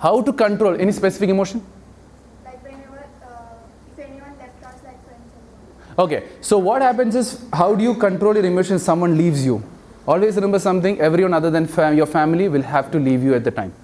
How 0.00 0.22
to 0.22 0.32
control 0.32 0.80
any 0.80 0.92
specific 0.92 1.28
emotion? 1.28 1.62
Like 2.44 2.62
whenever, 2.64 3.04
uh, 3.22 3.28
if 3.92 3.98
anyone 3.98 4.32
left 4.38 4.64
us, 4.64 4.80
like 4.82 5.04
friends 5.04 5.98
Okay, 5.98 6.24
so 6.40 6.56
what 6.56 6.80
happens 6.80 7.14
is 7.14 7.44
how 7.52 7.74
do 7.74 7.84
you 7.84 7.94
control 7.94 8.34
your 8.34 8.46
emotions? 8.46 8.82
Someone 8.82 9.18
leaves 9.18 9.44
you. 9.44 9.62
Always 10.08 10.36
remember 10.36 10.58
something 10.58 10.98
everyone 11.00 11.34
other 11.34 11.50
than 11.50 11.66
fam- 11.66 11.96
your 11.98 12.06
family 12.06 12.48
will 12.48 12.62
have 12.62 12.90
to 12.92 12.98
leave 12.98 13.22
you 13.22 13.34
at 13.34 13.44
the 13.44 13.50
time, 13.50 13.74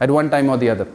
at 0.00 0.10
one 0.10 0.28
time 0.28 0.50
or 0.50 0.56
the 0.56 0.68
other. 0.68 0.88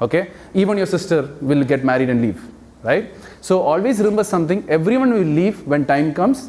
Okay, 0.00 0.30
even 0.54 0.78
your 0.78 0.86
sister 0.86 1.30
will 1.42 1.62
get 1.62 1.84
married 1.84 2.08
and 2.08 2.22
leave, 2.22 2.42
right? 2.82 3.10
So 3.42 3.60
always 3.60 3.98
remember 3.98 4.24
something 4.24 4.64
everyone 4.68 5.12
will 5.12 5.30
leave 5.42 5.66
when 5.66 5.84
time 5.84 6.14
comes. 6.14 6.48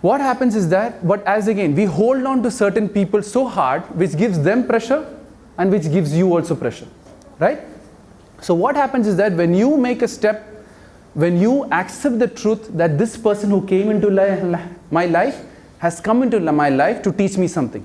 What 0.00 0.22
happens 0.22 0.56
is 0.56 0.70
that, 0.70 1.06
but 1.06 1.22
as 1.26 1.48
again, 1.48 1.74
we 1.74 1.84
hold 1.84 2.24
on 2.24 2.42
to 2.44 2.50
certain 2.50 2.88
people 2.88 3.22
so 3.22 3.46
hard, 3.46 3.82
which 3.94 4.16
gives 4.16 4.40
them 4.40 4.66
pressure 4.66 5.06
and 5.58 5.70
which 5.70 5.90
gives 5.90 6.16
you 6.16 6.32
also 6.34 6.54
pressure, 6.54 6.86
right? 7.38 7.60
So 8.40 8.54
what 8.54 8.76
happens 8.76 9.06
is 9.06 9.16
that 9.16 9.32
when 9.32 9.54
you 9.54 9.76
make 9.76 10.02
a 10.02 10.08
step 10.08 10.44
when 11.14 11.40
you 11.40 11.64
accept 11.72 12.18
the 12.18 12.28
truth 12.28 12.68
that 12.80 12.96
this 12.98 13.16
person 13.16 13.50
who 13.50 13.66
came 13.66 13.90
into 13.90 14.08
my 14.90 15.06
life 15.06 15.44
has 15.78 16.00
come 16.00 16.22
into 16.22 16.38
my 16.52 16.68
life 16.68 17.02
to 17.02 17.10
teach 17.12 17.36
me 17.36 17.48
something 17.48 17.84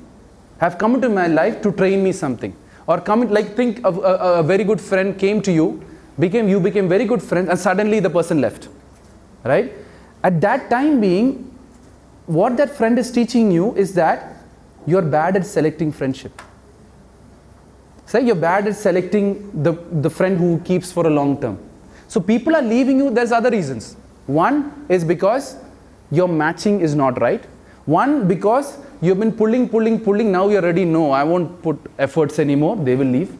have 0.59 0.77
come 0.77 0.93
into 0.95 1.09
my 1.09 1.25
life 1.27 1.61
to 1.61 1.71
train 1.71 2.03
me 2.03 2.11
something 2.11 2.55
or 2.85 2.99
come 3.01 3.23
in, 3.23 3.29
like 3.29 3.55
think 3.55 3.83
of 3.83 3.97
a, 3.97 4.01
a- 4.01 4.33
a 4.39 4.43
very 4.43 4.63
good 4.63 4.79
friend 4.79 5.17
came 5.17 5.41
to 5.41 5.51
you 5.51 5.81
became 6.19 6.47
you 6.47 6.59
became 6.59 6.87
very 6.87 7.05
good 7.05 7.23
friends 7.23 7.49
and 7.49 7.57
suddenly 7.57 7.99
the 7.99 8.09
person 8.09 8.39
left 8.41 8.67
right 9.45 9.71
at 10.23 10.39
that 10.41 10.69
time 10.69 11.01
being 11.01 11.49
what 12.27 12.55
that 12.57 12.69
friend 12.69 12.99
is 12.99 13.09
teaching 13.11 13.51
you 13.51 13.73
is 13.75 13.93
that 13.95 14.35
you're 14.85 15.01
bad 15.01 15.35
at 15.35 15.45
selecting 15.45 15.91
friendship 15.91 16.41
say 18.05 18.21
you're 18.25 18.35
bad 18.35 18.67
at 18.67 18.75
selecting 18.75 19.63
the, 19.63 19.73
the 20.01 20.09
friend 20.09 20.37
who 20.37 20.59
keeps 20.59 20.91
for 20.91 21.07
a 21.07 21.09
long 21.09 21.39
term. 21.39 21.57
So 22.07 22.19
people 22.19 22.55
are 22.55 22.61
leaving 22.61 22.97
you 22.97 23.09
there's 23.09 23.31
other 23.31 23.49
reasons. 23.49 23.95
One 24.27 24.85
is 24.89 25.03
because 25.03 25.57
your 26.11 26.27
matching 26.27 26.81
is 26.81 26.95
not 26.95 27.19
right. 27.21 27.43
One 27.85 28.27
because 28.27 28.77
you've 29.01 29.19
been 29.19 29.31
pulling 29.31 29.67
pulling 29.67 29.99
pulling 29.99 30.31
now 30.31 30.47
you're 30.47 30.61
ready 30.61 30.85
no 30.85 31.11
i 31.11 31.21
won't 31.21 31.61
put 31.61 31.77
efforts 31.99 32.39
anymore 32.39 32.75
they 32.77 32.95
will 32.95 33.07
leave. 33.07 33.35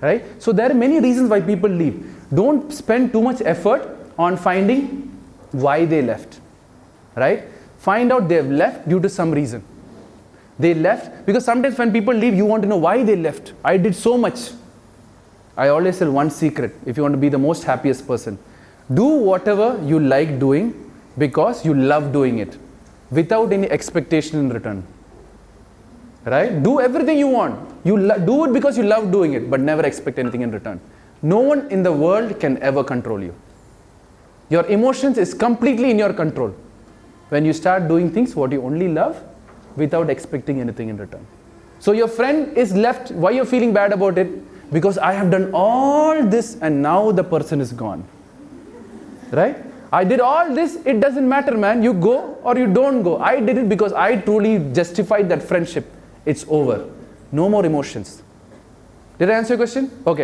Right? 0.00 0.24
So 0.42 0.52
there 0.52 0.70
are 0.70 0.74
many 0.74 0.98
reasons 1.00 1.30
why 1.30 1.40
people 1.40 1.70
leave. 1.70 2.16
Don't 2.34 2.72
spend 2.72 3.12
too 3.12 3.22
much 3.22 3.40
effort 3.44 3.88
on 4.18 4.36
finding 4.36 5.16
why 5.52 5.84
they 5.84 6.02
left. 6.02 6.40
Right? 7.14 7.44
Find 7.78 8.10
out 8.12 8.28
they've 8.28 8.50
left 8.50 8.88
due 8.88 9.00
to 9.00 9.08
some 9.08 9.30
reason 9.30 9.62
they 10.62 10.74
left. 10.74 11.26
Because 11.26 11.44
sometimes 11.44 11.76
when 11.78 11.92
people 11.92 12.14
leave 12.14 12.34
you 12.34 12.46
want 12.46 12.62
to 12.62 12.68
know 12.68 12.80
why 12.88 13.02
they 13.02 13.16
left. 13.16 13.52
I 13.64 13.76
did 13.76 13.94
so 13.94 14.16
much. 14.16 14.50
I 15.56 15.68
always 15.68 15.98
tell 15.98 16.10
one 16.10 16.30
secret. 16.30 16.74
If 16.86 16.96
you 16.96 17.02
want 17.02 17.14
to 17.14 17.22
be 17.26 17.28
the 17.28 17.44
most 17.50 17.64
happiest 17.64 18.06
person 18.06 18.38
do 18.92 19.04
whatever 19.04 19.80
you 19.84 19.98
like 19.98 20.38
doing 20.38 20.74
because 21.18 21.64
you 21.64 21.74
love 21.74 22.12
doing 22.12 22.38
it 22.38 22.56
without 23.10 23.52
any 23.52 23.70
expectation 23.70 24.38
in 24.38 24.48
return. 24.50 24.84
Right? 26.24 26.62
Do 26.62 26.80
everything 26.80 27.18
you 27.18 27.28
want. 27.28 27.68
You 27.84 27.96
lo- 27.96 28.18
do 28.18 28.44
it 28.44 28.52
because 28.52 28.76
you 28.78 28.84
love 28.84 29.10
doing 29.10 29.32
it 29.34 29.50
but 29.50 29.60
never 29.60 29.84
expect 29.84 30.18
anything 30.18 30.42
in 30.42 30.50
return. 30.50 30.80
No 31.22 31.38
one 31.38 31.70
in 31.70 31.82
the 31.82 31.92
world 31.92 32.38
can 32.40 32.62
ever 32.62 32.82
control 32.84 33.22
you. 33.22 33.34
Your 34.50 34.66
emotions 34.66 35.18
is 35.18 35.34
completely 35.34 35.90
in 35.90 35.98
your 35.98 36.12
control. 36.12 36.54
When 37.28 37.44
you 37.44 37.52
start 37.52 37.88
doing 37.88 38.10
things 38.10 38.36
what 38.36 38.52
you 38.52 38.62
only 38.62 38.88
love 38.88 39.22
without 39.76 40.10
expecting 40.10 40.60
anything 40.60 40.88
in 40.88 40.96
return. 40.96 41.26
So 41.78 41.92
your 41.92 42.08
friend 42.08 42.56
is 42.56 42.74
left. 42.74 43.10
Why 43.10 43.30
you're 43.30 43.44
feeling 43.44 43.72
bad 43.72 43.92
about 43.92 44.18
it? 44.18 44.28
Because 44.72 44.98
i 44.98 45.12
have 45.12 45.30
done 45.30 45.50
all 45.52 46.22
this 46.24 46.56
and 46.62 46.80
now 46.80 47.12
the 47.12 47.24
person 47.24 47.60
is 47.60 47.72
gone. 47.72 48.04
Right? 49.30 49.56
I 49.92 50.04
did 50.04 50.20
all 50.20 50.54
this. 50.54 50.76
It 50.86 51.00
doesn't 51.00 51.28
matter 51.28 51.56
man. 51.56 51.82
You 51.82 51.92
go 51.92 52.38
or 52.42 52.56
you 52.56 52.72
don't 52.72 53.02
go. 53.02 53.18
I 53.18 53.40
did 53.40 53.58
it 53.58 53.68
because 53.68 53.92
i 53.92 54.16
truly 54.16 54.58
justified 54.72 55.28
that 55.28 55.42
friendship. 55.42 55.90
It's 56.24 56.44
over. 56.48 56.88
No 57.30 57.48
more 57.48 57.66
emotions. 57.66 58.22
Did 59.18 59.30
i 59.30 59.34
answer 59.34 59.54
your 59.54 59.58
question? 59.58 59.90
Okay 60.06 60.20